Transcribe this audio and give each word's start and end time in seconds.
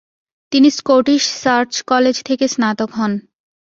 তিনি 0.51 0.69
Scottish 0.77 1.23
Church 1.43 1.71
College 1.91 2.15
থেকে 2.27 2.45
স্নাতক 2.47 2.89
হন। 2.93 3.11